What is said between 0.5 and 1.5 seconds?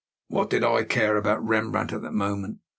I care about